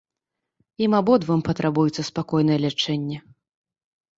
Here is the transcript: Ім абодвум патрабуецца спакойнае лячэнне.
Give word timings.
Ім 0.85 0.91
абодвум 0.99 1.43
патрабуецца 1.49 2.01
спакойнае 2.09 2.59
лячэнне. 2.65 3.17